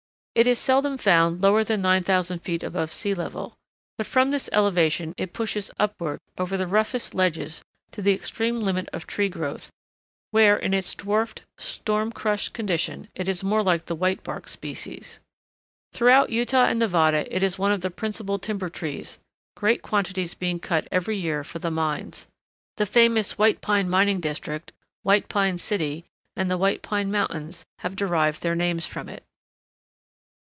[0.33, 3.53] It is seldom found lower than 9000 feet above sea level,
[3.97, 8.87] but from this elevation it pushes upward over the roughest ledges to the extreme limit
[8.93, 9.69] of tree growth,
[10.31, 15.19] where, in its dwarfed, storm crushed condition, it is more like the white barked species.
[15.91, 19.19] Throughout Utah and Nevada it is one of the principal timber trees,
[19.57, 22.25] great quantities being cut every year for the mines.
[22.77, 24.71] The famous White Pine Mining District,
[25.03, 26.05] White Pine City,
[26.37, 29.23] and the White Pine Mountains have derived their names from it.